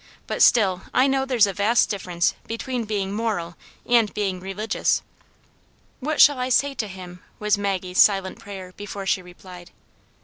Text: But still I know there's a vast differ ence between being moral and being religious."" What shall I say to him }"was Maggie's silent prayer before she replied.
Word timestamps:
But 0.25 0.41
still 0.41 0.81
I 0.95 1.05
know 1.05 1.25
there's 1.25 1.45
a 1.45 1.53
vast 1.53 1.91
differ 1.91 2.09
ence 2.09 2.33
between 2.47 2.85
being 2.85 3.13
moral 3.13 3.55
and 3.85 4.11
being 4.15 4.39
religious."" 4.39 5.03
What 5.99 6.19
shall 6.19 6.39
I 6.39 6.49
say 6.49 6.73
to 6.73 6.87
him 6.87 7.21
}"was 7.39 7.55
Maggie's 7.55 8.01
silent 8.01 8.39
prayer 8.39 8.73
before 8.75 9.05
she 9.05 9.21
replied. 9.21 9.69